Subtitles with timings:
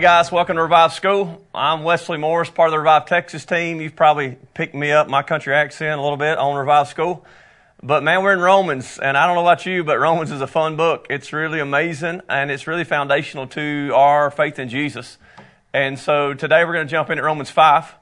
[0.00, 1.46] Guys, welcome to Revive School.
[1.54, 3.82] I'm Wesley Morris, part of the Revive Texas team.
[3.82, 7.22] You've probably picked me up my country accent a little bit on Revive School.
[7.82, 10.46] But man, we're in Romans, and I don't know about you, but Romans is a
[10.46, 11.06] fun book.
[11.10, 15.18] It's really amazing, and it's really foundational to our faith in Jesus.
[15.74, 17.94] And so today we're going to jump into Romans 5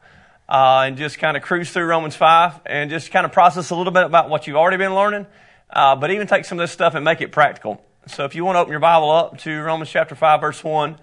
[0.49, 3.75] uh, and just kind of cruise through Romans 5 and just kind of process a
[3.75, 5.27] little bit about what you've already been learning,
[5.71, 7.83] uh, but even take some of this stuff and make it practical.
[8.07, 10.97] So if you want to open your Bible up to Romans chapter 5, verse 1,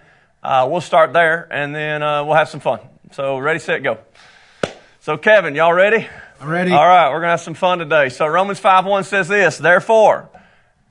[0.45, 2.79] uh, we'll start there and then uh, we'll have some fun.
[3.11, 3.97] So, ready, set, go.
[4.99, 6.07] So, Kevin, y'all ready?
[6.39, 6.71] I'm ready.
[6.71, 8.09] All right, we're going to have some fun today.
[8.09, 10.29] So, Romans 5 1 says this Therefore,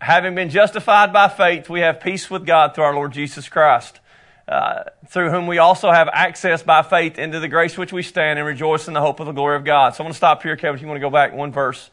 [0.01, 4.01] having been justified by faith, we have peace with God through our Lord Jesus Christ,
[4.49, 8.41] uh, through whom we also have access by faith into the grace which we stand
[8.41, 9.95] and rejoice in the hope of the glory of God.
[9.95, 11.91] So, I'm going to stop here, Kevin, if you want to go back one verse.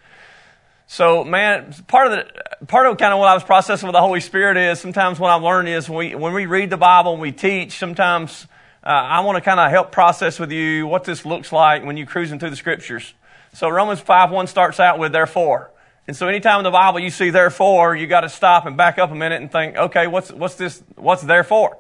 [0.94, 4.02] So, man, part of the part of kind of what I was processing with the
[4.02, 7.14] Holy Spirit is sometimes what I've learned is when we when we read the Bible
[7.14, 8.46] and we teach, sometimes
[8.84, 11.96] uh, I want to kind of help process with you what this looks like when
[11.96, 13.14] you're cruising through the Scriptures.
[13.54, 15.72] So Romans five one starts out with therefore,
[16.08, 19.00] and so anytime in the Bible you see therefore, you got to stop and back
[19.00, 20.84] up a minute and think, okay, what's what's this?
[20.98, 21.78] What's therefore?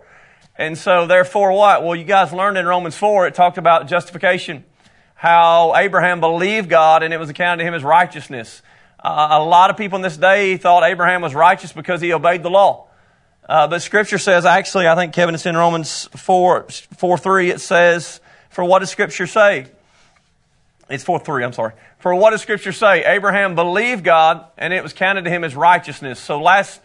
[0.56, 1.84] And so therefore what?
[1.84, 4.64] Well, you guys learned in Romans four it talked about justification,
[5.16, 8.62] how Abraham believed God and it was accounted to him as righteousness.
[9.02, 12.44] Uh, a lot of people in this day thought Abraham was righteous because he obeyed
[12.44, 12.88] the law.
[13.50, 17.62] Uh, but scripture says, actually, I think Kevin, it's in Romans 4, 4 3, it
[17.62, 19.68] says, for what does scripture say?
[20.90, 21.74] It's 4 3, I'm sorry.
[22.00, 23.04] For what does scripture say?
[23.04, 26.20] Abraham believed God and it was counted to him as righteousness.
[26.20, 26.80] So last,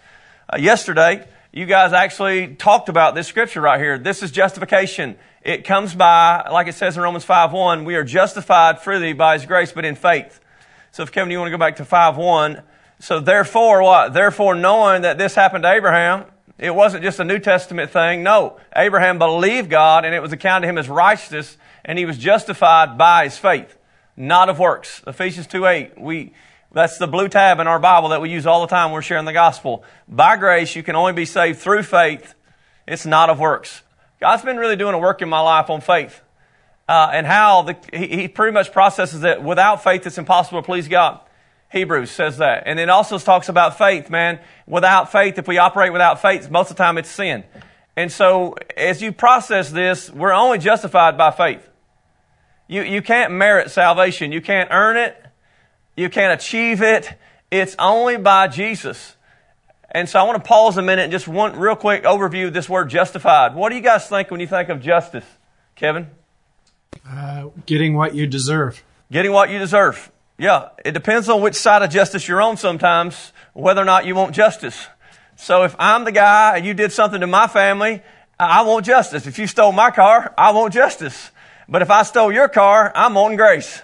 [0.48, 3.98] uh, yesterday, you guys actually talked about this scripture right here.
[3.98, 5.16] This is justification.
[5.42, 9.34] It comes by, like it says in Romans 5 1, we are justified freely by
[9.34, 10.40] his grace, but in faith.
[10.96, 12.62] So if Kevin, you want to go back to 5 1.
[13.00, 14.14] So therefore, what?
[14.14, 16.24] Therefore, knowing that this happened to Abraham,
[16.56, 18.22] it wasn't just a New Testament thing.
[18.22, 18.58] No.
[18.74, 22.96] Abraham believed God and it was accounted to him as righteous and he was justified
[22.96, 23.76] by his faith,
[24.16, 25.02] not of works.
[25.06, 26.00] Ephesians 2 8.
[26.00, 26.32] We,
[26.72, 29.02] that's the blue tab in our Bible that we use all the time when we're
[29.02, 29.84] sharing the gospel.
[30.08, 32.34] By grace, you can only be saved through faith.
[32.88, 33.82] It's not of works.
[34.18, 36.22] God's been really doing a work in my life on faith
[36.88, 39.42] uh, and how the, he, he pretty much processes it.
[39.42, 41.20] Without faith, it's impossible to please God.
[41.72, 42.64] Hebrews says that.
[42.66, 44.40] And it also talks about faith, man.
[44.66, 47.44] Without faith, if we operate without faith, most of the time it's sin.
[47.96, 51.66] And so, as you process this, we're only justified by faith.
[52.68, 54.32] You, you can't merit salvation.
[54.32, 55.16] You can't earn it.
[55.96, 57.12] You can't achieve it.
[57.50, 59.16] It's only by Jesus.
[59.90, 62.52] And so I want to pause a minute and just one real quick overview of
[62.52, 63.54] this word justified.
[63.54, 65.24] What do you guys think when you think of justice?
[65.74, 66.10] Kevin?
[67.08, 68.82] Uh, getting what you deserve.
[69.10, 70.10] Getting what you deserve.
[70.38, 74.14] Yeah, it depends on which side of justice you're on sometimes, whether or not you
[74.14, 74.86] want justice.
[75.36, 78.02] So if I'm the guy and you did something to my family,
[78.38, 79.26] I want justice.
[79.26, 81.30] If you stole my car, I want justice.
[81.68, 83.82] But if I stole your car, I'm wanting grace.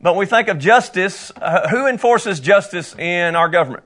[0.00, 3.84] But when we think of justice, uh, who enforces justice in our government?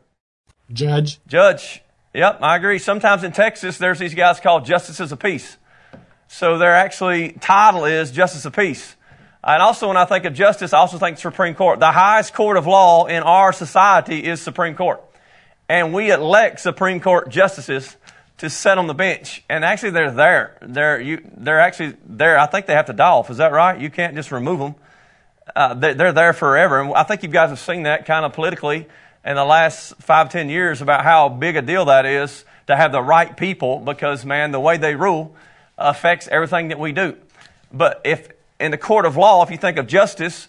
[0.73, 1.21] Judge.
[1.27, 1.83] Judge.
[2.15, 2.79] Yep, I agree.
[2.79, 5.59] Sometimes in Texas, there's these guys called justices of peace.
[6.28, 8.97] So their actually title is Justice of Peace.
[9.44, 11.78] And also when I think of justice, I also think Supreme Court.
[11.78, 15.00] The highest court of law in our society is Supreme Court.
[15.69, 17.97] And we elect Supreme Court justices
[18.38, 19.44] to sit on the bench.
[19.48, 20.59] And actually they're there.
[20.62, 22.38] They're, you, they're actually there.
[22.38, 23.31] I think they have to die off.
[23.31, 23.81] Is that right?
[23.81, 24.75] You can't just remove them.
[25.54, 26.81] Uh, they're, there forever.
[26.81, 28.88] And I think you guys have seen that kind of politically
[29.25, 32.91] in the last five, ten years about how big a deal that is to have
[32.91, 35.37] the right people because, man, the way they rule
[35.78, 37.16] affects everything that we do.
[37.72, 40.49] But if in the court of law, if you think of justice,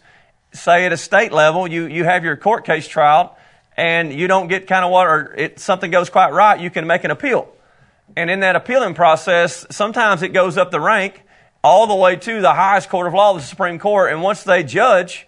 [0.54, 3.38] say at a state level, you, you have your court case trial
[3.76, 6.88] and you don't get kind of what, or it, something goes quite right, you can
[6.88, 7.48] make an appeal.
[8.16, 11.22] And in that appealing process, sometimes it goes up the rank
[11.64, 14.12] all the way to the highest court of law, the Supreme Court.
[14.12, 15.28] And once they judge,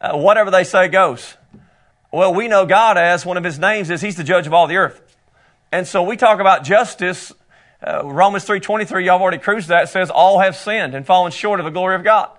[0.00, 1.36] uh, whatever they say goes.
[2.12, 4.66] Well, we know God as one of his names is he's the judge of all
[4.66, 5.16] the earth.
[5.72, 7.32] And so we talk about justice
[7.82, 11.60] uh, Romans 3.23, y'all have already cruised that, says all have sinned and fallen short
[11.60, 12.30] of the glory of God.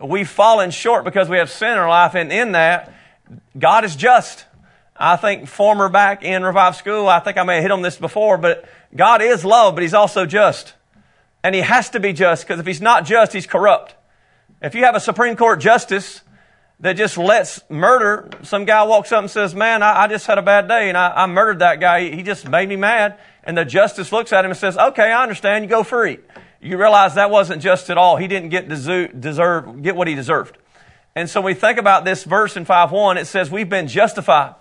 [0.00, 2.92] We've fallen short because we have sin in our life, and in that,
[3.58, 4.46] God is just.
[4.96, 7.96] I think former back in Revive School, I think I may have hit on this
[7.96, 10.74] before, but God is love, but He's also just.
[11.42, 13.94] And He has to be just, because if He's not just, He's corrupt.
[14.62, 16.22] If you have a Supreme Court justice
[16.84, 20.36] that just lets murder, some guy walks up and says, man, I, I just had
[20.36, 22.10] a bad day and I, I murdered that guy.
[22.10, 23.18] He just made me mad.
[23.42, 25.64] And the justice looks at him and says, okay, I understand.
[25.64, 26.18] You go free.
[26.60, 28.18] You realize that wasn't just at all.
[28.18, 30.58] He didn't get deserve, get what he deserved.
[31.14, 33.16] And so we think about this verse in 5.1.
[33.16, 34.54] It says we've been justified.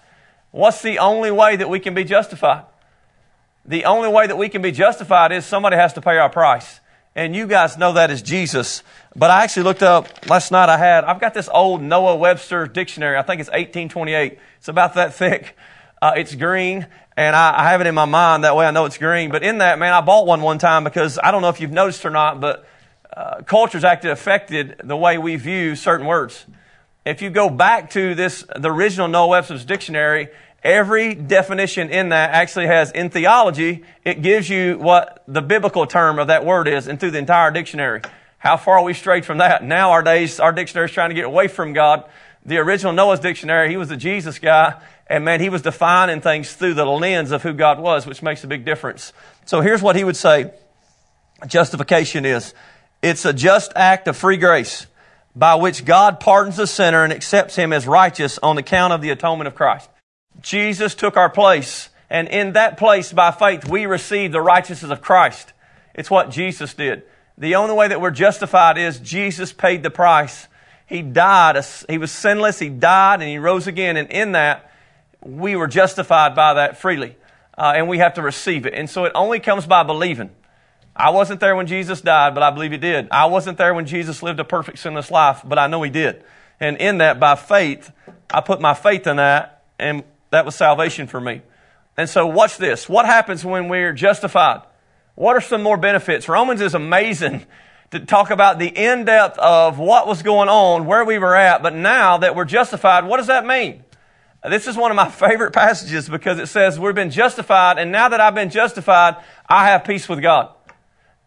[0.51, 2.63] What's the only way that we can be justified?
[3.65, 6.79] The only way that we can be justified is somebody has to pay our price.
[7.15, 8.81] And you guys know that as Jesus.
[9.15, 10.69] But I actually looked up last night.
[10.69, 13.17] I had, I've got this old Noah Webster dictionary.
[13.17, 14.39] I think it's 1828.
[14.57, 15.55] It's about that thick.
[16.01, 18.43] Uh, it's green and I, I have it in my mind.
[18.43, 19.29] That way I know it's green.
[19.29, 21.71] But in that, man, I bought one one time because I don't know if you've
[21.71, 22.67] noticed or not, but
[23.15, 26.45] uh, culture's actually affected the way we view certain words.
[27.05, 30.29] If you go back to this, the original Noah Webster's dictionary,
[30.63, 36.19] every definition in that actually has, in theology, it gives you what the biblical term
[36.19, 38.01] of that word is, and through the entire dictionary.
[38.37, 39.63] How far are we strayed from that?
[39.63, 42.05] Now our days, our dictionary is trying to get away from God.
[42.45, 46.53] The original Noah's dictionary, he was a Jesus guy, and man, he was defining things
[46.53, 49.13] through the lens of who God was, which makes a big difference.
[49.45, 50.51] So here's what he would say
[51.47, 52.53] justification is.
[53.01, 54.87] It's a just act of free grace
[55.35, 59.09] by which God pardons the sinner and accepts him as righteous on account of the
[59.09, 59.89] atonement of Christ.
[60.43, 65.01] Jesus took our place, and in that place, by faith, we receive the righteousness of
[65.01, 65.53] Christ.
[65.95, 67.03] It's what Jesus did.
[67.37, 70.47] The only way that we're justified is Jesus paid the price.
[70.85, 71.63] He died.
[71.89, 72.59] He was sinless.
[72.59, 73.97] He died and he rose again.
[73.97, 74.69] And in that,
[75.23, 77.15] we were justified by that freely.
[77.57, 78.73] Uh, and we have to receive it.
[78.73, 80.29] And so it only comes by believing.
[80.95, 83.07] I wasn't there when Jesus died, but I believe he did.
[83.09, 86.23] I wasn't there when Jesus lived a perfect sinless life, but I know he did.
[86.59, 87.91] And in that, by faith,
[88.31, 91.41] I put my faith in that, and that was salvation for me.
[91.95, 92.89] And so watch this.
[92.89, 94.63] What happens when we're justified?
[95.13, 96.27] What are some more benefits?
[96.27, 97.45] Romans is amazing
[97.91, 101.61] to talk about the in depth of what was going on, where we were at,
[101.61, 103.83] but now that we're justified, what does that mean?
[104.43, 108.09] This is one of my favorite passages because it says we've been justified, and now
[108.09, 110.49] that I've been justified, I have peace with God.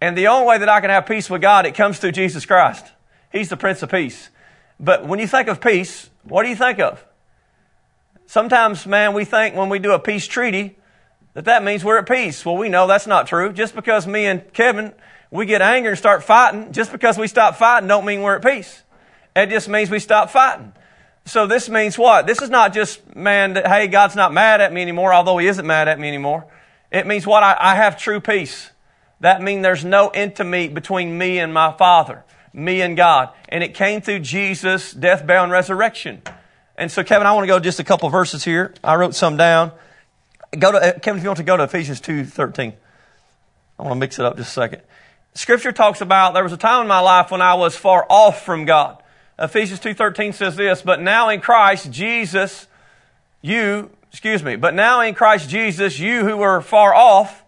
[0.01, 2.45] And the only way that I can have peace with God, it comes through Jesus
[2.45, 2.85] Christ.
[3.31, 4.31] He's the Prince of Peace.
[4.81, 7.06] But when you think of peace, what do you think of?
[8.27, 10.77] Sometimes, man, we think when we do a peace treaty
[11.37, 12.47] that that means we're at peace.
[12.47, 13.53] Well, we know that's not true.
[13.53, 14.95] Just because me and Kevin,
[15.31, 18.43] we get angry and start fighting, just because we stop fighting don't mean we're at
[18.43, 18.83] peace.
[19.37, 20.73] It just means we stop fighting.
[21.27, 22.27] So this means what?
[22.27, 25.47] This is not just, man, that, hey, God's not mad at me anymore, although He
[25.47, 26.47] isn't mad at me anymore.
[26.91, 27.43] It means what?
[27.43, 28.71] I, I have true peace.
[29.21, 32.25] That means there's no intimacy between me and my Father,
[32.55, 33.31] me and God.
[33.51, 36.23] And it came through Jesus' death, burial, and resurrection.
[36.79, 38.75] And so, Kevin, I want to go just a couple verses here.
[38.85, 39.73] I wrote some down.
[40.59, 42.75] Go to, uh, Kevin, if you want to go to Ephesians two thirteen.
[43.79, 44.83] I want to mix it up just a second.
[45.35, 48.45] Scripture talks about there was a time in my life when I was far off
[48.45, 49.03] from God.
[49.39, 52.67] Ephesians 2.13 says this, but now in Christ Jesus,
[53.43, 57.45] you, excuse me, but now in Christ Jesus, you who were far off,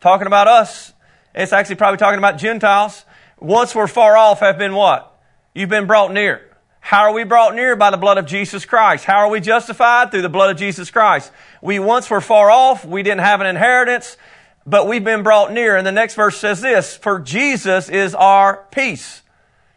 [0.00, 0.92] talking about us,
[1.34, 3.04] it's actually probably talking about Gentiles,
[3.40, 5.18] once were far off have been what?
[5.54, 6.48] You've been brought near.
[6.86, 7.76] How are we brought near?
[7.76, 9.06] By the blood of Jesus Christ.
[9.06, 10.10] How are we justified?
[10.10, 11.32] Through the blood of Jesus Christ.
[11.62, 12.84] We once were far off.
[12.84, 14.18] We didn't have an inheritance,
[14.66, 15.78] but we've been brought near.
[15.78, 19.22] And the next verse says this, for Jesus is our peace.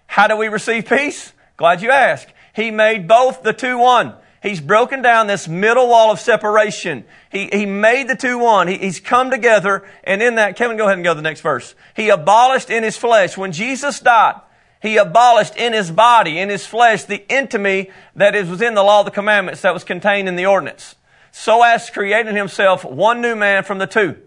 [0.06, 1.32] How do we receive peace?
[1.56, 2.28] Glad you asked.
[2.54, 4.14] He made both the two one.
[4.44, 7.06] He's broken down this middle wall of separation.
[7.32, 8.68] He, he made the two one.
[8.68, 11.40] He, he's come together, and in that, Kevin, go ahead and go to the next
[11.40, 11.74] verse.
[11.96, 13.38] He abolished in his flesh.
[13.38, 14.42] When Jesus died,
[14.82, 19.00] he abolished in his body, in his flesh, the intimacy that is within the law
[19.00, 20.96] of the commandments that was contained in the ordinance.
[21.32, 24.18] So as creating himself one new man from the two.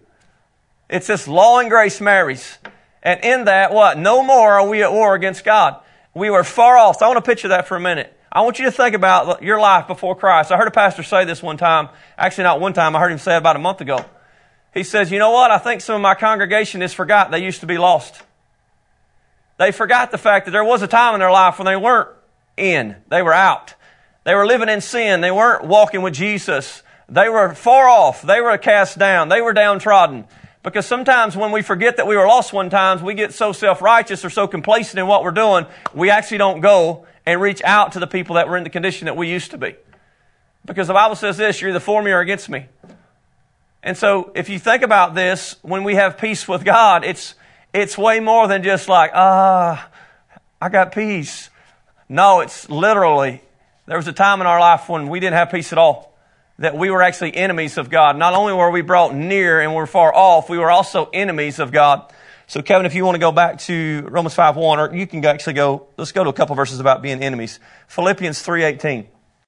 [0.89, 2.59] It's this law and grace marries.
[3.03, 3.99] And in that, what?
[3.99, 5.81] No more are we at war against God.
[6.15, 6.99] We were far off.
[6.99, 8.17] So I want to picture that for a minute.
[8.33, 10.53] I want you to think about your life before Christ.
[10.53, 11.89] I heard a pastor say this one time.
[12.19, 12.95] Actually, not one time.
[12.95, 14.05] I heard him say it about a month ago.
[14.73, 15.51] He says, you know what?
[15.51, 18.23] I think some of my congregation has forgot they used to be lost.
[19.61, 22.09] They forgot the fact that there was a time in their life when they weren't
[22.57, 22.97] in.
[23.11, 23.75] They were out.
[24.25, 25.21] They were living in sin.
[25.21, 26.83] They weren't walking with Jesus.
[27.11, 28.23] They were far off.
[28.23, 29.29] They were cast down.
[29.29, 30.25] They were downtrodden.
[30.63, 34.25] Because sometimes when we forget that we were lost one time, we get so self-righteous
[34.25, 38.01] or so complacent in what we're doing, we actually don't go and reach out to
[38.01, 39.77] the people that were in the condition that we used to be.
[40.65, 42.65] Because the Bible says this, you're either for me or against me.
[43.83, 47.35] And so if you think about this, when we have peace with God, it's,
[47.73, 49.89] it's way more than just like, ah,
[50.61, 51.51] I got peace.
[52.09, 53.43] No, it's literally,
[53.87, 56.11] there was a time in our life when we didn't have peace at all
[56.61, 58.19] that we were actually enemies of God.
[58.19, 61.59] Not only were we brought near and we were far off, we were also enemies
[61.59, 62.13] of God.
[62.47, 65.25] So Kevin, if you want to go back to Romans 5 1, or you can
[65.25, 67.61] actually go, let's go to a couple verses about being enemies.
[67.89, 69.07] Philippians 3.18.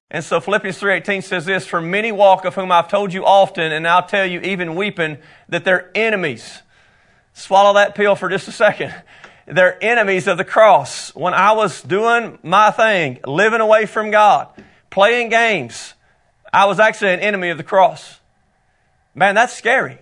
[0.09, 3.71] And so Philippians 3.18 says this, For many walk of whom I've told you often,
[3.71, 6.62] and I'll tell you even weeping, that they're enemies.
[7.33, 8.93] Swallow that pill for just a second.
[9.45, 11.13] They're enemies of the cross.
[11.15, 14.47] When I was doing my thing, living away from God,
[14.89, 15.93] playing games,
[16.51, 18.19] I was actually an enemy of the cross.
[19.15, 19.97] Man, that's scary.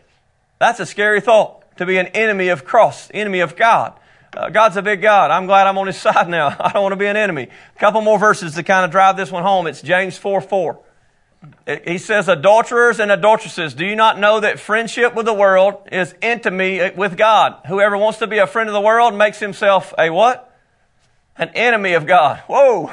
[0.59, 3.93] That's a scary thought to be an enemy of cross, enemy of God.
[4.35, 5.31] Uh, God's a big God.
[5.31, 6.55] I'm glad I'm on his side now.
[6.59, 7.47] I don't want to be an enemy.
[7.75, 9.67] A couple more verses to kind of drive this one home.
[9.67, 10.79] It's James 4 4.
[11.85, 16.13] He says, Adulterers and adulteresses, do you not know that friendship with the world is
[16.21, 17.59] enmity with God?
[17.67, 20.55] Whoever wants to be a friend of the world makes himself a what?
[21.37, 22.39] An enemy of God.
[22.47, 22.91] Whoa.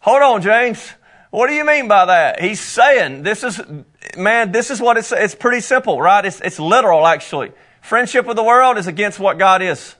[0.00, 0.92] Hold on, James.
[1.30, 2.40] What do you mean by that?
[2.40, 3.60] He's saying this is,
[4.16, 6.24] man, this is what it's, it's pretty simple, right?
[6.24, 7.52] It's, it's literal, actually.
[7.82, 9.94] Friendship with the world is against what God is.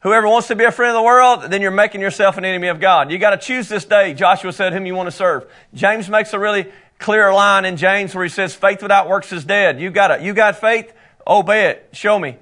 [0.00, 2.68] Whoever wants to be a friend of the world, then you're making yourself an enemy
[2.68, 3.10] of God.
[3.10, 4.14] You got to choose this day.
[4.14, 5.50] Joshua said whom you want to serve.
[5.74, 9.44] James makes a really clear line in James where he says, faith without works is
[9.44, 9.80] dead.
[9.80, 10.20] You got it.
[10.22, 10.92] You got faith?
[11.26, 11.88] Obey it.
[11.92, 12.36] Show me.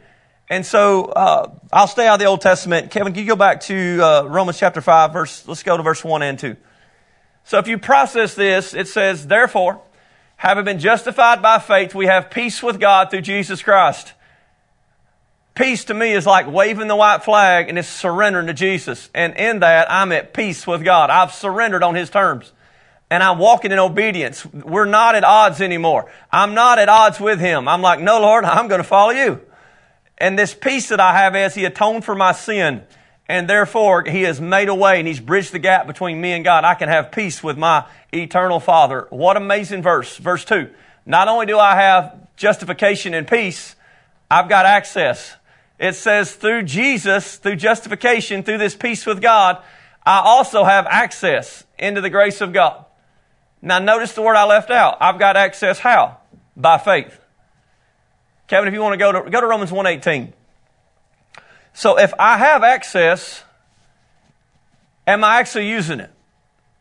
[0.48, 2.90] And so, uh, I'll stay out of the Old Testament.
[2.90, 6.04] Kevin, can you go back to, uh, Romans chapter 5, verse, let's go to verse
[6.04, 6.56] 1 and 2.
[7.44, 9.80] So if you process this, it says, therefore,
[10.36, 14.12] having been justified by faith, we have peace with God through Jesus Christ.
[15.54, 19.10] Peace to me is like waving the white flag and it's surrendering to Jesus.
[19.14, 21.08] And in that, I'm at peace with God.
[21.10, 22.52] I've surrendered on His terms
[23.10, 24.44] and I'm walking in obedience.
[24.46, 26.10] We're not at odds anymore.
[26.32, 27.68] I'm not at odds with him.
[27.68, 29.40] I'm like, no, Lord, I'm going to follow you.
[30.18, 32.82] And this peace that I have as he atoned for my sin,
[33.28, 36.44] and therefore he has made a way and he's bridged the gap between me and
[36.44, 36.64] God.
[36.64, 39.06] I can have peace with my eternal Father.
[39.10, 40.16] What amazing verse.
[40.16, 40.70] Verse 2.
[41.04, 43.76] Not only do I have justification and peace,
[44.30, 45.36] I've got access.
[45.78, 49.62] It says through Jesus, through justification, through this peace with God,
[50.04, 52.85] I also have access into the grace of God.
[53.66, 54.98] Now notice the word I left out.
[55.00, 56.18] I've got access how?
[56.56, 57.18] By faith.
[58.46, 60.32] Kevin, if you want to go to, go to Romans 1.18.
[61.74, 63.42] So if I have access,
[65.04, 66.12] am I actually using it?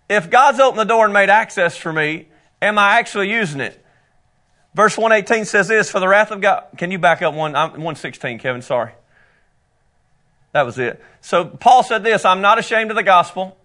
[0.07, 2.27] If God's opened the door and made access for me,
[2.61, 3.83] am I actually using it?
[4.75, 8.37] Verse 118 says this, for the wrath of God, can you back up one, 116,
[8.37, 8.91] Kevin, sorry.
[10.51, 11.03] That was it.
[11.21, 13.57] So Paul said this, I'm not ashamed of the gospel.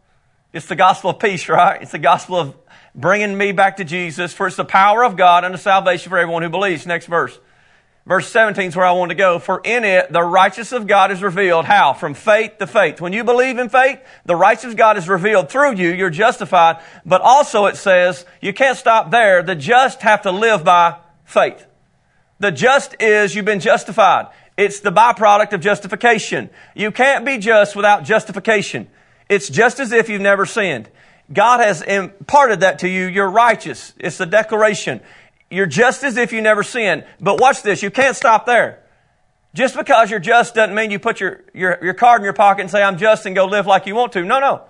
[0.54, 1.82] It's the gospel of peace, right?
[1.82, 2.54] It's the gospel of
[2.94, 6.42] bringing me back to Jesus, for it's the power of God unto salvation for everyone
[6.42, 6.86] who believes.
[6.86, 7.38] Next verse.
[8.06, 9.38] Verse 17 is where I want to go.
[9.38, 11.66] For in it, the righteousness of God is revealed.
[11.66, 11.92] How?
[11.92, 13.00] From faith to faith.
[13.00, 15.90] When you believe in faith, the righteousness of God is revealed through you.
[15.90, 16.82] You're justified.
[17.04, 19.42] But also it says, you can't stop there.
[19.42, 21.66] The just have to live by faith.
[22.38, 24.28] The just is you've been justified.
[24.56, 26.50] It's the byproduct of justification.
[26.74, 28.88] You can't be just without justification.
[29.28, 30.88] It's just as if you've never sinned.
[31.32, 33.06] God has imparted that to you.
[33.06, 33.94] You're righteous.
[33.98, 35.00] It's a declaration.
[35.50, 37.04] You're just as if you never sinned.
[37.20, 37.82] But watch this.
[37.82, 38.82] You can't stop there.
[39.52, 42.62] Just because you're just doesn't mean you put your, your, your card in your pocket
[42.62, 44.24] and say, I'm just and go live like you want to.
[44.24, 44.62] No, no.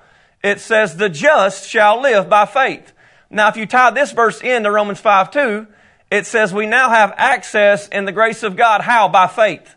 [0.42, 2.92] It says the just shall live by faith.
[3.28, 5.66] Now, if you tie this verse into Romans 5 2,
[6.10, 8.80] it says we now have access in the grace of God.
[8.80, 9.08] How?
[9.08, 9.76] By faith.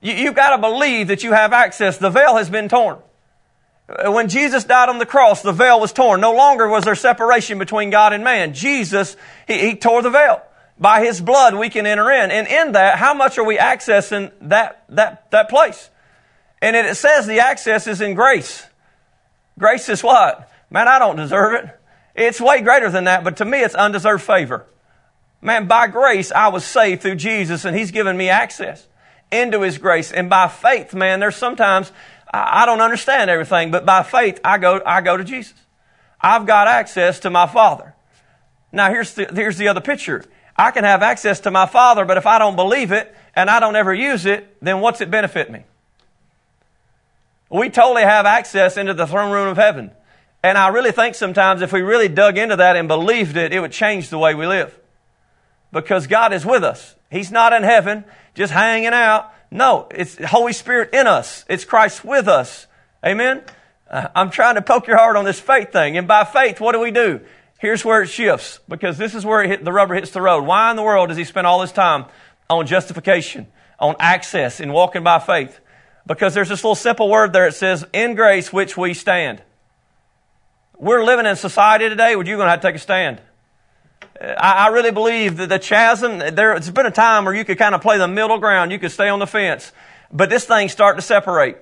[0.00, 1.98] You, you've got to believe that you have access.
[1.98, 2.98] The veil has been torn.
[3.92, 6.20] Uh, when Jesus died on the cross, the veil was torn.
[6.20, 8.54] No longer was there separation between God and man.
[8.54, 10.42] Jesus, he, he tore the veil.
[10.78, 12.30] By His blood, we can enter in.
[12.30, 15.90] And in that, how much are we accessing that, that, that place?
[16.60, 18.66] And it says the access is in grace.
[19.58, 20.50] Grace is what?
[20.70, 21.78] Man, I don't deserve it.
[22.14, 24.66] It's way greater than that, but to me, it's undeserved favor.
[25.40, 28.86] Man, by grace, I was saved through Jesus, and He's given me access
[29.30, 30.12] into His grace.
[30.12, 31.90] And by faith, man, there's sometimes
[32.32, 35.54] I don't understand everything, but by faith, I go, I go to Jesus.
[36.20, 37.94] I've got access to my Father.
[38.70, 40.24] Now, here's the, here's the other picture.
[40.56, 43.60] I can have access to my Father, but if I don't believe it and I
[43.60, 45.64] don't ever use it, then what's it benefit me?
[47.50, 49.90] We totally have access into the throne room of heaven.
[50.42, 53.60] And I really think sometimes if we really dug into that and believed it, it
[53.60, 54.76] would change the way we live.
[55.70, 56.94] Because God is with us.
[57.10, 59.31] He's not in heaven, just hanging out.
[59.52, 61.44] No, it's Holy Spirit in us.
[61.46, 62.66] It's Christ with us.
[63.04, 63.42] Amen?
[63.88, 65.98] Uh, I'm trying to poke your heart on this faith thing.
[65.98, 67.20] And by faith, what do we do?
[67.58, 70.46] Here's where it shifts because this is where hit, the rubber hits the road.
[70.46, 72.06] Why in the world does he spend all his time
[72.48, 73.46] on justification,
[73.78, 75.60] on access, in walking by faith?
[76.06, 77.46] Because there's this little simple word there.
[77.46, 79.42] It says, in grace which we stand.
[80.78, 83.20] We're living in society today where you're going to have to take a stand.
[84.22, 87.80] I, really believe that the chasm, there's been a time where you could kind of
[87.80, 88.70] play the middle ground.
[88.70, 89.72] You could stay on the fence.
[90.12, 91.56] But this thing's starting to separate.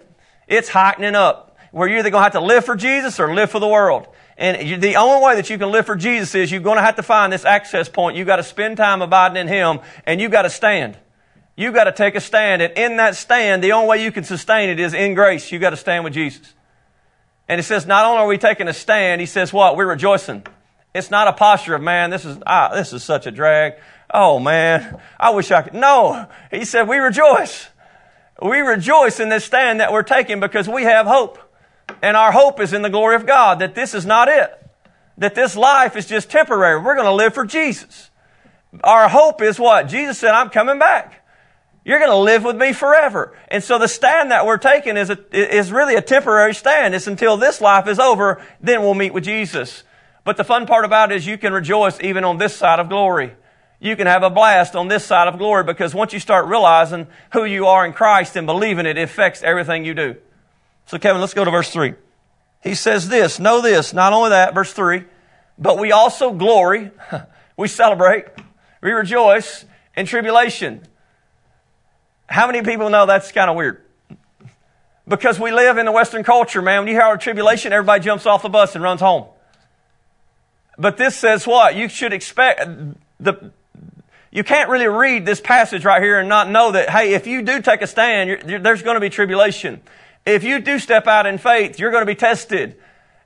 [0.46, 3.50] It's heightening up where you're either going to have to live for Jesus or live
[3.50, 4.08] for the world.
[4.36, 6.96] And the only way that you can live for Jesus is you're going to have
[6.96, 8.16] to find this access point.
[8.16, 10.98] You've got to spend time abiding in Him and you've got to stand.
[11.56, 12.62] You've got to take a stand.
[12.62, 15.52] And in that stand, the only way you can sustain it is in grace.
[15.52, 16.54] You've got to stand with Jesus.
[17.48, 19.76] And it says, not only are we taking a stand, He says what?
[19.76, 20.46] We're rejoicing.
[20.94, 23.74] It's not a posture of, man, this is, ah, this is such a drag.
[24.12, 25.74] Oh man, I wish I could.
[25.74, 27.68] No, he said, we rejoice.
[28.42, 31.38] We rejoice in this stand that we're taking because we have hope.
[32.02, 34.56] And our hope is in the glory of God, that this is not it.
[35.18, 36.80] That this life is just temporary.
[36.80, 38.10] We're going to live for Jesus.
[38.82, 39.88] Our hope is what?
[39.88, 41.26] Jesus said, I'm coming back.
[41.84, 43.36] You're going to live with me forever.
[43.48, 46.94] And so the stand that we're taking is, a, is really a temporary stand.
[46.94, 49.82] It's until this life is over, then we'll meet with Jesus.
[50.24, 52.88] But the fun part about it is you can rejoice even on this side of
[52.88, 53.32] glory.
[53.80, 57.06] You can have a blast on this side of glory because once you start realizing
[57.32, 60.16] who you are in Christ and believing it, it affects everything you do.
[60.86, 61.94] So Kevin, let's go to verse 3.
[62.62, 65.04] He says this, know this, not only that, verse 3,
[65.58, 66.90] but we also glory,
[67.56, 68.26] we celebrate,
[68.82, 69.64] we rejoice
[69.96, 70.82] in tribulation.
[72.26, 73.82] How many people know that's kind of weird?
[75.08, 76.80] Because we live in the Western culture, man.
[76.80, 79.24] When you hear our tribulation, everybody jumps off the bus and runs home.
[80.80, 81.76] But this says what?
[81.76, 82.66] You should expect
[83.20, 83.52] the,
[84.30, 87.42] you can't really read this passage right here and not know that, hey, if you
[87.42, 89.82] do take a stand, you're, you're, there's going to be tribulation.
[90.24, 92.76] If you do step out in faith, you're going to be tested.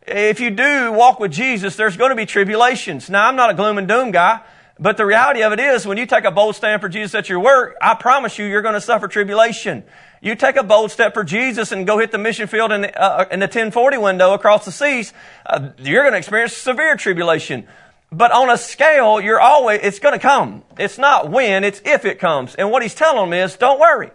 [0.04, 3.08] If you do walk with Jesus, there's going to be tribulations.
[3.08, 4.40] Now, I'm not a gloom and doom guy,
[4.78, 7.28] but the reality of it is when you take a bold stand for Jesus at
[7.28, 9.84] your work, I promise you, you're going to suffer tribulation.
[10.24, 12.98] You take a bold step for Jesus and go hit the mission field in the,
[12.98, 15.12] uh, in the 1040 window across the seas,
[15.44, 17.68] uh, you're going to experience severe tribulation.
[18.10, 20.64] But on a scale, you're always, it's going to come.
[20.78, 22.54] It's not when, it's if it comes.
[22.54, 24.12] And what he's telling them is, don't worry.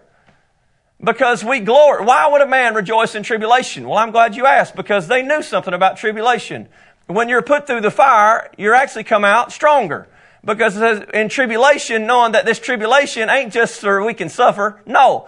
[0.99, 2.03] Because we glory.
[2.03, 3.87] Why would a man rejoice in tribulation?
[3.87, 6.69] Well, I'm glad you asked because they knew something about tribulation.
[7.05, 10.07] When you're put through the fire, you're actually come out stronger.
[10.43, 10.75] Because
[11.13, 14.81] in tribulation, knowing that this tribulation ain't just so we can suffer.
[14.88, 15.27] No.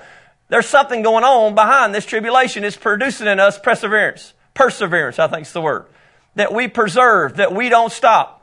[0.51, 2.65] There's something going on behind this tribulation.
[2.65, 4.33] It's producing in us perseverance.
[4.53, 5.85] Perseverance, I think is the word.
[6.35, 8.40] That we preserve, that we don't stop.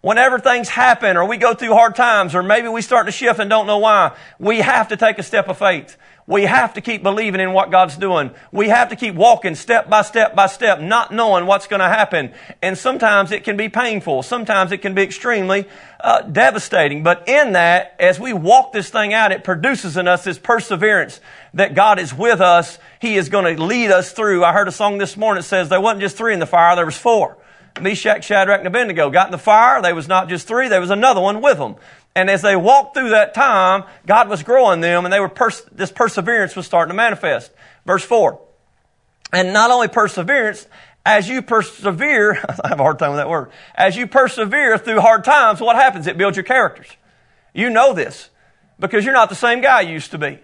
[0.00, 3.40] Whenever things happen or we go through hard times or maybe we start to shift
[3.40, 5.96] and don't know why, we have to take a step of faith.
[6.28, 8.30] We have to keep believing in what God's doing.
[8.52, 11.88] We have to keep walking step by step by step, not knowing what's going to
[11.88, 12.34] happen.
[12.60, 14.22] And sometimes it can be painful.
[14.22, 15.66] Sometimes it can be extremely
[15.98, 17.02] uh, devastating.
[17.02, 21.18] But in that, as we walk this thing out, it produces in us this perseverance
[21.54, 22.78] that God is with us.
[23.00, 24.44] He is going to lead us through.
[24.44, 26.76] I heard a song this morning that says there wasn't just three in the fire,
[26.76, 27.38] there was four.
[27.82, 29.80] Meshach, Shadrach, and Abednego got in the fire.
[29.82, 31.76] There was not just three, there was another one with them.
[32.14, 35.64] And as they walked through that time, God was growing them and they were pers-
[35.70, 37.52] this perseverance was starting to manifest.
[37.86, 38.40] Verse 4.
[39.32, 40.66] And not only perseverance,
[41.04, 43.50] as you persevere, I have a hard time with that word.
[43.74, 46.06] As you persevere through hard times, what happens?
[46.06, 46.88] It builds your characters.
[47.54, 48.30] You know this
[48.78, 50.38] because you're not the same guy you used to be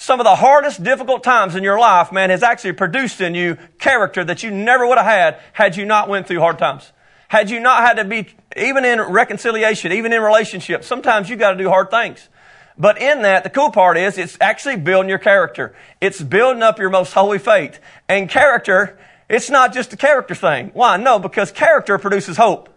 [0.00, 3.58] some of the hardest, difficult times in your life, man, has actually produced in you
[3.78, 6.90] character that you never would have had had you not went through hard times.
[7.28, 11.50] Had you not had to be, even in reconciliation, even in relationships, sometimes you got
[11.52, 12.30] to do hard things.
[12.78, 15.74] But in that, the cool part is it's actually building your character.
[16.00, 17.78] It's building up your most holy faith.
[18.08, 20.70] And character, it's not just a character thing.
[20.72, 20.96] Why?
[20.96, 22.70] No, because character produces hope.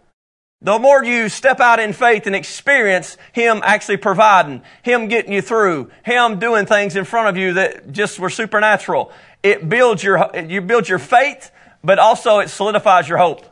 [0.63, 5.41] The more you step out in faith and experience Him actually providing, Him getting you
[5.41, 9.11] through, Him doing things in front of you that just were supernatural,
[9.43, 11.51] it builds your, you build your faith,
[11.83, 13.45] but also it solidifies your hope.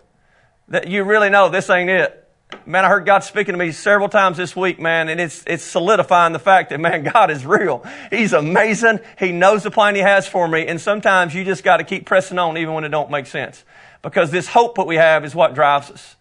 [0.70, 2.18] That you really know this ain't it.
[2.66, 5.64] Man, I heard God speaking to me several times this week, man, and it's, it's
[5.64, 7.86] solidifying the fact that, man, God is real.
[8.10, 9.02] He's amazing.
[9.20, 12.06] He knows the plan He has for me, and sometimes you just got to keep
[12.06, 13.66] pressing on even when it don't make sense.
[14.02, 16.16] Because this hope that we have is what drives us.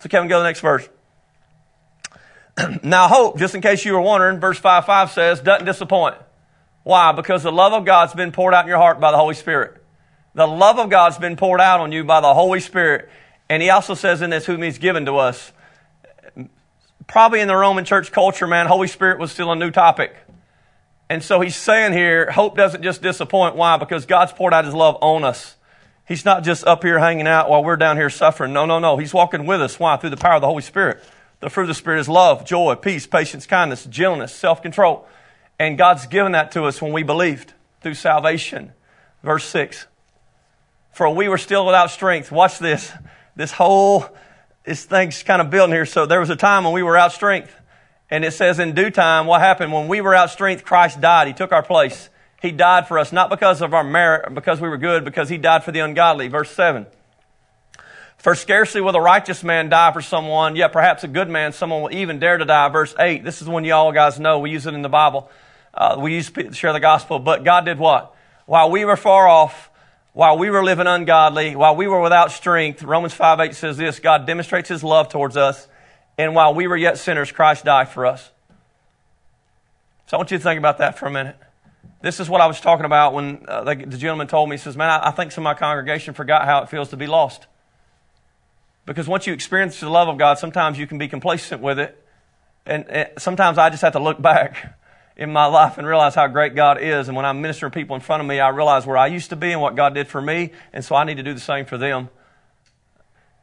[0.00, 0.88] So Kevin, go to the next verse.
[2.82, 6.16] now hope, just in case you were wondering, verse 5 5 says, doesn't disappoint.
[6.82, 7.12] Why?
[7.12, 9.82] Because the love of God's been poured out in your heart by the Holy Spirit.
[10.34, 13.08] The love of God's been poured out on you by the Holy Spirit.
[13.48, 15.52] And he also says in this, whom he's given to us.
[17.06, 20.14] Probably in the Roman church culture, man, Holy Spirit was still a new topic.
[21.08, 23.56] And so he's saying here, hope doesn't just disappoint.
[23.56, 23.76] Why?
[23.76, 25.56] Because God's poured out his love on us.
[26.06, 28.52] He's not just up here hanging out while we're down here suffering.
[28.52, 28.96] No, no, no.
[28.96, 29.78] He's walking with us.
[29.78, 29.96] Why?
[29.96, 31.02] Through the power of the Holy Spirit.
[31.40, 35.06] The fruit of the Spirit is love, joy, peace, patience, kindness, gentleness, self control.
[35.58, 38.72] And God's given that to us when we believed through salvation.
[39.22, 39.86] Verse 6.
[40.92, 42.30] For we were still without strength.
[42.30, 42.92] Watch this.
[43.34, 44.06] This whole,
[44.64, 45.86] this thing's kind of building here.
[45.86, 47.54] So there was a time when we were out strength.
[48.10, 49.72] And it says in due time, what happened?
[49.72, 51.26] When we were out strength, Christ died.
[51.26, 52.08] He took our place.
[52.46, 55.36] He died for us, not because of our merit, because we were good, because He
[55.36, 56.28] died for the ungodly.
[56.28, 56.86] Verse 7.
[58.18, 61.82] For scarcely will a righteous man die for someone, yet perhaps a good man, someone
[61.82, 62.68] will even dare to die.
[62.68, 63.24] Verse 8.
[63.24, 64.38] This is one you all guys know.
[64.38, 65.30] We use it in the Bible.
[65.74, 67.18] Uh, we use to share the gospel.
[67.18, 68.14] But God did what?
[68.46, 69.70] While we were far off,
[70.12, 73.98] while we were living ungodly, while we were without strength, Romans 5 8 says this
[73.98, 75.68] God demonstrates His love towards us,
[76.16, 78.30] and while we were yet sinners, Christ died for us.
[80.06, 81.36] So I want you to think about that for a minute.
[82.02, 84.62] This is what I was talking about when uh, the, the, gentleman told me, he
[84.62, 87.06] says, Man, I, I think some of my congregation forgot how it feels to be
[87.06, 87.46] lost.
[88.84, 92.00] Because once you experience the love of God, sometimes you can be complacent with it.
[92.64, 94.78] And, sometimes I just have to look back
[95.16, 97.08] in my life and realize how great God is.
[97.08, 99.36] And when I'm ministering people in front of me, I realize where I used to
[99.36, 100.52] be and what God did for me.
[100.72, 102.10] And so I need to do the same for them.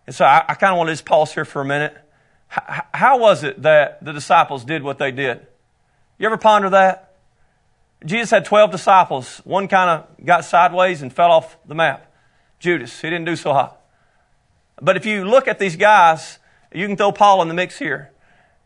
[0.06, 1.98] And so I, I kind of want to just pause here for a minute.
[2.52, 5.48] H- how was it that the disciples did what they did?
[6.20, 7.13] You ever ponder that?
[8.06, 9.38] Jesus had 12 disciples.
[9.44, 12.12] One kind of got sideways and fell off the map.
[12.60, 13.80] Judas, he didn't do so hot.
[14.82, 16.40] But if you look at these guys,
[16.74, 18.12] you can throw Paul in the mix here.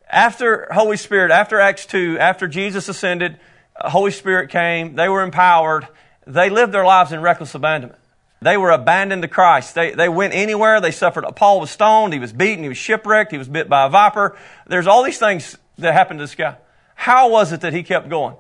[0.10, 3.40] After Holy Spirit, after Acts 2, after Jesus ascended,
[3.76, 5.88] uh, Holy Spirit came, they were empowered,
[6.26, 8.00] they lived their lives in reckless abandonment.
[8.42, 9.74] They were abandoned to Christ.
[9.74, 10.80] They, they went anywhere.
[10.80, 11.26] They suffered.
[11.36, 12.14] Paul was stoned.
[12.14, 12.64] He was beaten.
[12.64, 13.32] He was shipwrecked.
[13.32, 14.38] He was bit by a viper.
[14.68, 16.58] There's all these things that happened to this guy.
[16.94, 18.36] How was it that he kept going?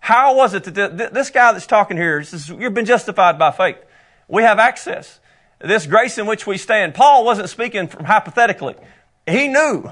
[0.00, 3.76] How was it that this guy that's talking here, says, you've been justified by faith.
[4.28, 5.20] We have access.
[5.60, 6.94] This grace in which we stand.
[6.94, 8.76] Paul wasn't speaking from hypothetically.
[9.26, 9.90] He knew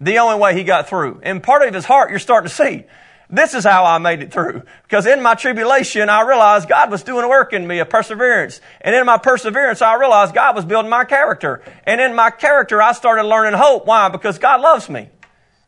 [0.00, 1.20] the only way he got through.
[1.22, 2.84] And part of his heart, you're starting to see.
[3.28, 4.62] This is how I made it through.
[4.82, 8.60] Because in my tribulation, I realized God was doing a work in me, a perseverance.
[8.82, 11.62] And in my perseverance, I realized God was building my character.
[11.84, 13.86] And in my character, I started learning hope.
[13.86, 14.10] Why?
[14.10, 15.08] Because God loves me.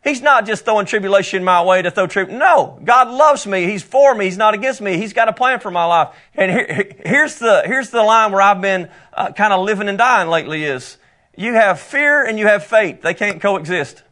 [0.05, 2.39] He's not just throwing tribulation my way to throw tribulation.
[2.39, 3.65] No, God loves me.
[3.65, 4.27] He's for me.
[4.27, 4.97] He's not against me.
[4.97, 6.15] He's got a plan for my life.
[6.35, 9.99] And here, here's the here's the line where I've been uh, kind of living and
[9.99, 10.99] dying lately is
[11.37, 13.03] you have fear and you have faith.
[13.03, 14.03] They can't coexist.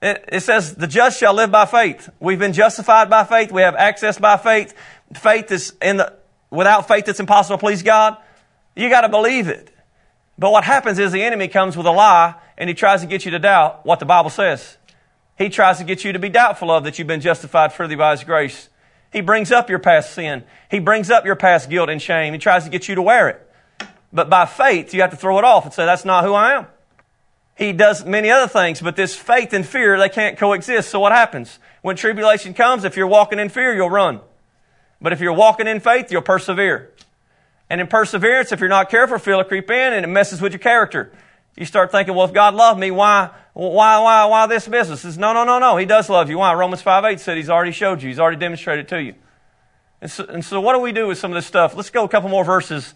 [0.00, 2.08] It, it says the just shall live by faith.
[2.20, 3.50] We've been justified by faith.
[3.50, 4.74] We have access by faith.
[5.14, 6.14] Faith is in the
[6.50, 8.16] without faith it's impossible to please God.
[8.76, 9.71] You got to believe it.
[10.42, 13.24] But what happens is the enemy comes with a lie and he tries to get
[13.24, 14.76] you to doubt what the Bible says.
[15.38, 18.10] He tries to get you to be doubtful of that you've been justified freely by
[18.10, 18.68] his grace.
[19.12, 20.42] He brings up your past sin.
[20.68, 22.32] He brings up your past guilt and shame.
[22.32, 23.50] He tries to get you to wear it.
[24.12, 26.54] But by faith, you have to throw it off and say, that's not who I
[26.54, 26.66] am.
[27.56, 30.90] He does many other things, but this faith and fear, they can't coexist.
[30.90, 31.60] So what happens?
[31.82, 34.18] When tribulation comes, if you're walking in fear, you'll run.
[35.00, 36.91] But if you're walking in faith, you'll persevere.
[37.72, 40.52] And in perseverance, if you're not careful, fear will creep in and it messes with
[40.52, 41.10] your character.
[41.56, 45.00] You start thinking, well, if God loved me, why, why, why, why this business?
[45.00, 45.78] Says, no, no, no, no.
[45.78, 46.36] He does love you.
[46.36, 46.52] Why?
[46.52, 48.10] Romans 5 8 said He's already showed you.
[48.10, 49.14] He's already demonstrated to you.
[50.02, 51.74] And so, and so what do we do with some of this stuff?
[51.74, 52.92] Let's go a couple more verses.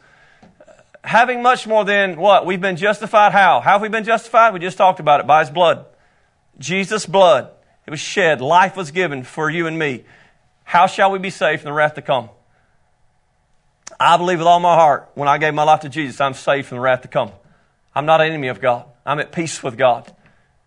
[1.02, 2.44] Having much more than what?
[2.44, 3.62] We've been justified how?
[3.62, 4.52] How have we been justified?
[4.52, 5.26] We just talked about it.
[5.26, 5.86] By His blood.
[6.58, 7.48] Jesus' blood.
[7.86, 8.42] It was shed.
[8.42, 10.04] Life was given for you and me.
[10.64, 12.28] How shall we be saved from the wrath to come?
[13.98, 16.68] I believe with all my heart when I gave my life to Jesus, I'm saved
[16.68, 17.32] from the wrath to come.
[17.94, 18.84] I'm not an enemy of God.
[19.06, 20.14] I'm at peace with God.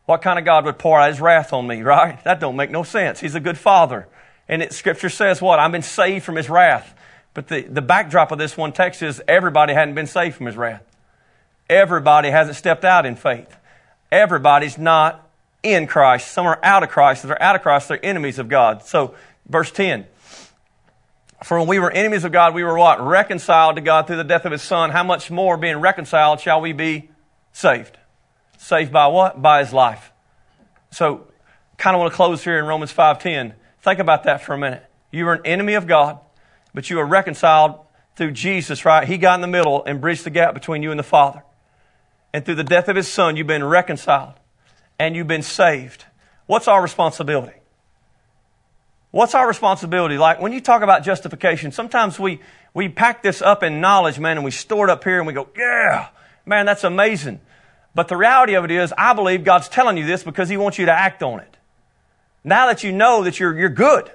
[0.05, 2.23] What kind of God would pour out his wrath on me, right?
[2.23, 3.19] That don't make no sense.
[3.19, 4.07] He's a good father.
[4.47, 5.59] And it, scripture says what?
[5.59, 6.95] I've been saved from his wrath.
[7.35, 10.57] But the, the backdrop of this one text is everybody hadn't been saved from his
[10.57, 10.83] wrath.
[11.69, 13.55] Everybody hasn't stepped out in faith.
[14.11, 15.29] Everybody's not
[15.61, 16.31] in Christ.
[16.31, 17.23] Some are out of Christ.
[17.23, 18.83] If they're out of Christ, they're enemies of God.
[18.83, 19.13] So,
[19.47, 20.07] verse 10.
[21.43, 23.01] For when we were enemies of God, we were what?
[23.01, 24.89] Reconciled to God through the death of His Son.
[24.89, 27.09] How much more, being reconciled, shall we be
[27.53, 27.97] saved?
[28.57, 29.41] Saved by what?
[29.41, 30.11] By His life.
[30.91, 31.27] So,
[31.77, 33.53] kind of want to close here in Romans 5.10.
[33.81, 34.85] Think about that for a minute.
[35.11, 36.19] You were an enemy of God,
[36.73, 37.79] but you were reconciled
[38.15, 39.07] through Jesus, right?
[39.07, 41.43] He got in the middle and bridged the gap between you and the Father.
[42.33, 44.33] And through the death of His Son, you've been reconciled
[44.99, 46.03] and you've been saved.
[46.47, 47.58] What's our responsibility?
[49.11, 50.17] What's our responsibility?
[50.17, 52.41] Like when you talk about justification, sometimes we,
[52.73, 55.33] we pack this up in knowledge, man, and we store it up here and we
[55.33, 56.09] go, yeah,
[56.45, 57.39] man, that's amazing.
[57.95, 60.77] But the reality of it is, I believe God's telling you this because He wants
[60.77, 61.57] you to act on it.
[62.43, 64.11] Now that you know that you're, you're good,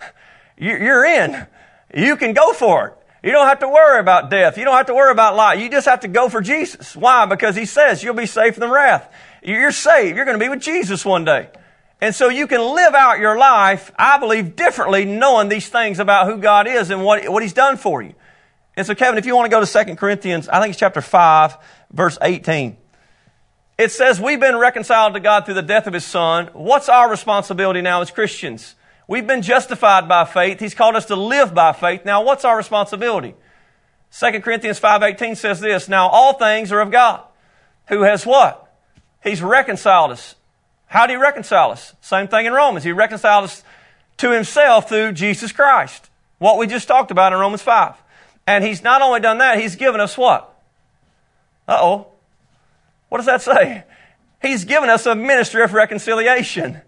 [0.58, 1.46] you're in,
[1.94, 2.92] you can go for it.
[3.26, 4.58] You don't have to worry about death.
[4.58, 5.58] You don't have to worry about life.
[5.58, 6.94] You just have to go for Jesus.
[6.94, 7.26] Why?
[7.26, 9.12] Because He says you'll be safe from wrath.
[9.42, 10.14] You're saved.
[10.14, 11.48] You're going to be with Jesus one day.
[12.00, 16.26] And so you can live out your life, I believe, differently knowing these things about
[16.26, 18.14] who God is and what, what He's done for you.
[18.76, 21.00] And so, Kevin, if you want to go to 2 Corinthians, I think it's chapter
[21.00, 21.56] 5,
[21.90, 22.76] verse 18.
[23.78, 26.50] It says, We've been reconciled to God through the death of His Son.
[26.52, 28.74] What's our responsibility now as Christians?
[29.08, 30.60] We've been justified by faith.
[30.60, 32.04] He's called us to live by faith.
[32.04, 33.34] Now, what's our responsibility?
[34.18, 37.22] 2 Corinthians 5.18 says this, Now all things are of God,
[37.88, 38.62] who has what?
[39.22, 40.35] He's reconciled us
[40.86, 41.94] how did he reconcile us?
[42.00, 42.84] Same thing in Romans.
[42.84, 43.64] He reconciled us
[44.18, 46.08] to himself through Jesus Christ.
[46.38, 47.94] What we just talked about in Romans 5.
[48.46, 50.54] And he's not only done that, he's given us what?
[51.66, 52.06] Uh oh.
[53.08, 53.84] What does that say?
[54.40, 56.80] He's given us a ministry of reconciliation.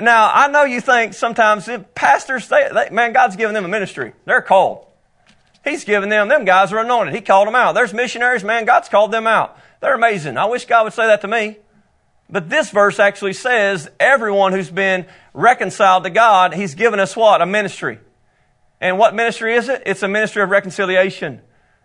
[0.00, 4.14] Now, I know you think sometimes pastors, they, they, man, God's given them a ministry.
[4.24, 4.86] They're called.
[5.64, 7.14] He's given them, them guys are anointed.
[7.14, 7.74] He called them out.
[7.74, 9.56] There's missionaries, man, God's called them out.
[9.80, 10.38] They're amazing.
[10.38, 11.58] I wish God would say that to me.
[12.28, 17.42] But this verse actually says everyone who's been reconciled to God, He's given us what?
[17.42, 17.98] A ministry.
[18.80, 19.82] And what ministry is it?
[19.86, 21.40] It's a ministry of reconciliation.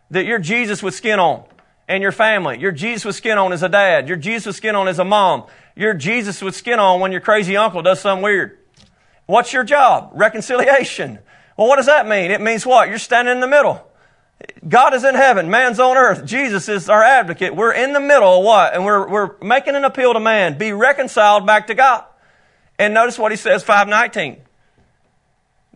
[0.10, 1.43] That you're Jesus with skin on
[1.88, 2.60] and your family.
[2.60, 4.08] You're Jesus with skin on as a dad.
[4.08, 5.45] You're Jesus with skin on as a mom.
[5.76, 8.58] You're Jesus with skin on when your crazy uncle does something weird.
[9.26, 10.12] What's your job?
[10.15, 11.19] Reconciliation.
[11.58, 12.32] Well, what does that mean?
[12.32, 12.89] It means what?
[12.89, 13.86] You're standing in the middle.
[14.67, 16.26] God is in heaven, man's on earth.
[16.26, 17.56] Jesus is our advocate.
[17.56, 18.73] We're in the middle of what?
[18.73, 20.58] And we're, we're making an appeal to man.
[20.58, 22.06] Be reconciled back to God.
[22.78, 24.41] And notice what he says, 519.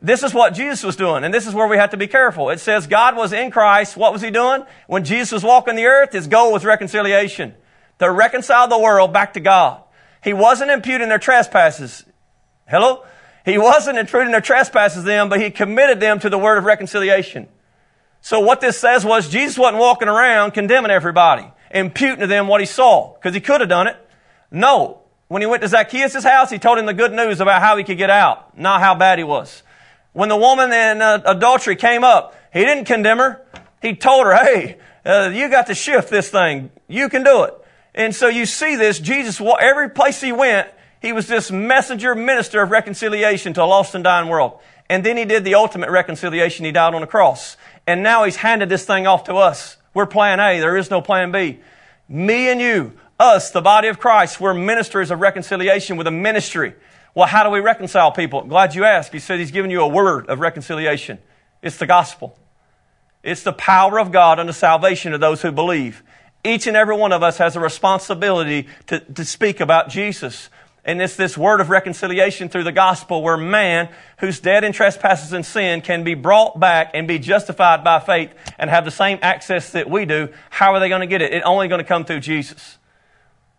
[0.04, 2.50] This is what Jesus was doing, and this is where we have to be careful.
[2.50, 3.96] It says God was in Christ.
[3.96, 4.64] What was he doing?
[4.88, 7.54] When Jesus was walking the earth, his goal was reconciliation.
[8.00, 9.84] To reconcile the world back to God.
[10.24, 12.04] He wasn't imputing their trespasses.
[12.68, 13.06] Hello?
[13.46, 17.48] He wasn't intruding their trespasses them, but he committed them to the word of reconciliation.
[18.22, 22.62] So what this says was Jesus wasn't walking around condemning everybody, imputing to them what
[22.62, 23.98] he saw, because he could have done it.
[24.52, 25.02] No.
[25.28, 27.84] When he went to Zacchaeus' house, he told him the good news about how he
[27.84, 29.64] could get out, not how bad he was.
[30.14, 33.46] When the woman in uh, adultery came up, he didn't condemn her.
[33.82, 36.70] He told her, hey, uh, you got to shift this thing.
[36.88, 37.54] You can do it.
[37.96, 40.68] And so you see this, Jesus, every place he went,
[41.02, 44.60] he was this messenger minister of reconciliation to a lost and dying world.
[44.90, 46.66] And then he did the ultimate reconciliation.
[46.66, 47.56] He died on the cross.
[47.88, 49.78] And now he's handed this thing off to us.
[49.94, 50.60] We're plan A.
[50.60, 51.60] There is no plan B.
[52.08, 56.74] Me and you, us, the body of Christ, we're ministers of reconciliation with a ministry.
[57.14, 58.44] Well, how do we reconcile people?
[58.44, 59.12] Glad you asked.
[59.12, 61.20] He said he's given you a word of reconciliation.
[61.62, 62.38] It's the gospel.
[63.24, 66.04] It's the power of God unto salvation of those who believe.
[66.44, 70.50] Each and every one of us has a responsibility to, to speak about Jesus.
[70.84, 73.90] And it's this word of reconciliation through the gospel where man
[74.20, 78.34] who's dead in trespasses and sin can be brought back and be justified by faith
[78.58, 80.30] and have the same access that we do.
[80.50, 81.34] How are they going to get it?
[81.34, 82.80] It's only going to come through Jesus.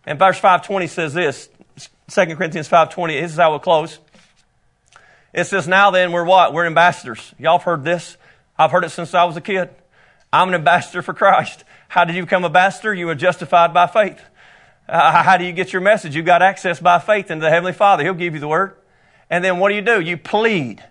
[0.04, 1.48] And verse 520 says this,
[2.11, 4.00] 2 Corinthians 520, this is how we'll close.
[5.32, 6.52] It says, now then, we're what?
[6.52, 7.35] We're ambassadors.
[7.38, 8.16] Y'all have heard this?
[8.58, 9.70] I've heard it since I was a kid.
[10.32, 11.64] I'm an ambassador for Christ.
[11.88, 12.92] How did you become a ambassador?
[12.92, 14.20] You were justified by faith.
[14.88, 16.16] Uh, how do you get your message?
[16.16, 18.02] You've got access by faith into the Heavenly Father.
[18.02, 18.76] He'll give you the word.
[19.30, 20.00] And then what do you do?
[20.00, 20.84] You plead.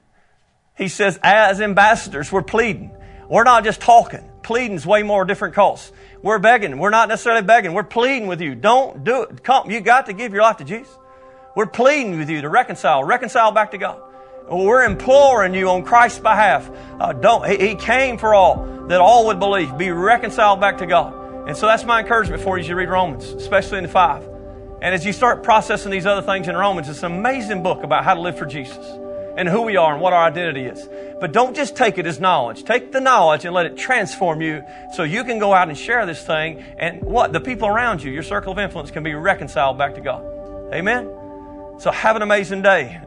[0.75, 2.91] He says, as ambassadors, we're pleading.
[3.29, 4.27] We're not just talking.
[4.41, 5.91] Pleading is way more different costs.
[6.23, 6.77] We're begging.
[6.79, 7.73] We're not necessarily begging.
[7.73, 8.55] We're pleading with you.
[8.55, 9.43] Don't do it.
[9.43, 9.69] Come.
[9.69, 10.97] You got to give your life to Jesus.
[11.55, 13.03] We're pleading with you to reconcile.
[13.03, 14.01] Reconcile back to God.
[14.49, 16.69] We're imploring you on Christ's behalf.
[16.99, 17.47] Uh, don't.
[17.47, 19.77] He, he came for all that all would believe.
[19.77, 21.20] Be reconciled back to God.
[21.47, 24.27] And so that's my encouragement for you as you read Romans, especially in the five.
[24.81, 28.03] And as you start processing these other things in Romans, it's an amazing book about
[28.03, 28.83] how to live for Jesus
[29.37, 30.89] and who we are and what our identity is.
[31.19, 32.63] But don't just take it as knowledge.
[32.63, 36.05] Take the knowledge and let it transform you so you can go out and share
[36.05, 37.31] this thing and what?
[37.31, 40.23] The people around you, your circle of influence, can be reconciled back to God.
[40.73, 41.09] Amen?
[41.79, 43.01] So have an amazing day.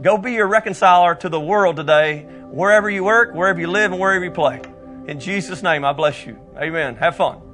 [0.00, 4.00] Go be your reconciler to the world today, wherever you work, wherever you live, and
[4.00, 4.62] wherever you play.
[5.06, 6.38] In Jesus' name, I bless you.
[6.56, 6.96] Amen.
[6.96, 7.51] Have fun.